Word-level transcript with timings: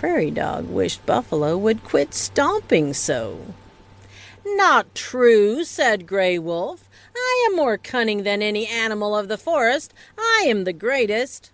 Prairie 0.00 0.30
Dog 0.30 0.66
wished 0.70 1.04
Buffalo 1.04 1.58
would 1.58 1.84
quit 1.84 2.14
stomping 2.14 2.94
so. 2.94 3.38
Not 4.46 4.94
true, 4.94 5.62
said 5.62 6.06
Gray 6.06 6.38
Wolf. 6.38 6.88
I 7.14 7.46
am 7.46 7.56
more 7.56 7.76
cunning 7.76 8.22
than 8.22 8.40
any 8.40 8.66
animal 8.66 9.14
of 9.14 9.28
the 9.28 9.36
forest. 9.36 9.92
I 10.18 10.46
am 10.46 10.64
the 10.64 10.72
greatest. 10.72 11.50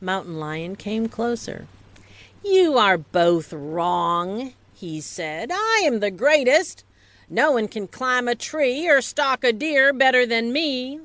Mountain 0.00 0.38
Lion 0.38 0.76
came 0.76 1.08
closer. 1.08 1.66
You 2.44 2.78
are 2.78 2.96
both 2.96 3.52
wrong, 3.52 4.52
he 4.72 5.00
said. 5.00 5.50
I 5.50 5.82
am 5.84 5.98
the 5.98 6.12
greatest. 6.12 6.84
No 7.28 7.50
one 7.50 7.66
can 7.66 7.88
climb 7.88 8.28
a 8.28 8.36
tree 8.36 8.88
or 8.88 9.00
stalk 9.00 9.42
a 9.42 9.52
deer 9.52 9.92
better 9.92 10.24
than 10.24 10.52
me. 10.52 11.00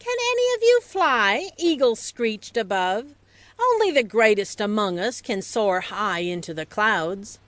Can 0.00 0.16
any 0.32 0.54
of 0.56 0.62
you 0.62 0.80
fly? 0.82 1.50
Eagle 1.56 1.94
screeched 1.94 2.56
above. 2.56 3.14
Only 3.60 3.90
the 3.90 4.02
greatest 4.02 4.60
among 4.60 4.98
us 4.98 5.20
can 5.20 5.42
soar 5.42 5.80
high 5.80 6.20
into 6.20 6.54
the 6.54 6.66
clouds. 6.66 7.38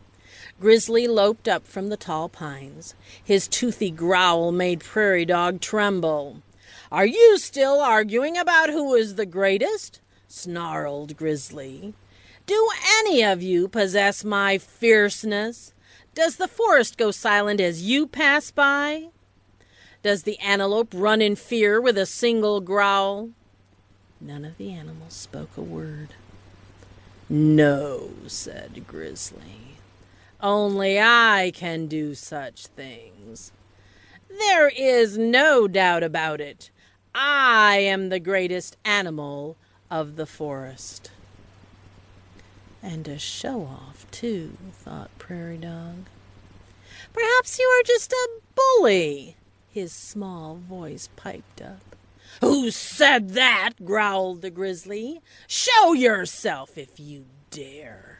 Grizzly 0.60 1.06
loped 1.06 1.48
up 1.48 1.66
from 1.66 1.88
the 1.88 1.96
tall 1.96 2.28
pines. 2.28 2.94
His 3.22 3.48
toothy 3.48 3.90
growl 3.90 4.52
made 4.52 4.80
Prairie 4.80 5.24
Dog 5.24 5.60
tremble. 5.60 6.42
Are 6.90 7.06
you 7.06 7.38
still 7.38 7.80
arguing 7.80 8.36
about 8.38 8.70
who 8.70 8.94
is 8.94 9.14
the 9.14 9.26
greatest? 9.26 10.00
snarled 10.28 11.16
Grizzly. 11.16 11.94
Do 12.46 12.68
any 12.98 13.24
of 13.24 13.42
you 13.42 13.66
possess 13.66 14.24
my 14.24 14.58
fierceness? 14.58 15.74
Does 16.14 16.36
the 16.36 16.48
forest 16.48 16.96
go 16.96 17.10
silent 17.10 17.60
as 17.60 17.82
you 17.82 18.06
pass 18.06 18.50
by? 18.50 19.08
Does 20.02 20.22
the 20.22 20.38
antelope 20.38 20.92
run 20.94 21.20
in 21.20 21.34
fear 21.34 21.80
with 21.80 21.98
a 21.98 22.06
single 22.06 22.60
growl? 22.60 23.30
None 24.20 24.44
of 24.44 24.56
the 24.56 24.72
animals 24.72 25.12
spoke 25.12 25.56
a 25.56 25.62
word. 25.62 26.14
No, 27.28 28.10
said 28.26 28.86
Grizzly. 28.86 29.78
Only 30.40 31.00
I 31.00 31.52
can 31.54 31.86
do 31.86 32.14
such 32.14 32.66
things. 32.68 33.52
There 34.28 34.68
is 34.68 35.18
no 35.18 35.66
doubt 35.66 36.02
about 36.02 36.40
it. 36.40 36.70
I 37.14 37.78
am 37.78 38.08
the 38.08 38.20
greatest 38.20 38.76
animal 38.84 39.56
of 39.90 40.16
the 40.16 40.26
forest. 40.26 41.10
And 42.82 43.08
a 43.08 43.18
show 43.18 43.62
off, 43.62 44.06
too, 44.10 44.56
thought 44.72 45.10
Prairie 45.18 45.56
Dog. 45.56 46.06
Perhaps 47.12 47.58
you 47.58 47.66
are 47.66 47.82
just 47.84 48.12
a 48.12 48.28
bully, 48.54 49.36
his 49.72 49.92
small 49.92 50.56
voice 50.56 51.08
piped 51.16 51.60
up. 51.60 51.95
Who 52.40 52.70
said 52.70 53.30
that? 53.30 53.72
growled 53.84 54.42
the 54.42 54.50
grizzly. 54.50 55.20
Show 55.46 55.92
yourself 55.92 56.76
if 56.76 56.98
you 57.00 57.26
dare. 57.50 58.18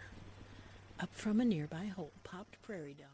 Up 0.99 1.11
from 1.13 1.41
a 1.41 1.45
nearby 1.45 1.87
hole 1.87 2.13
popped 2.25 2.61
Prairie 2.63 2.97
Dog. 2.99 3.07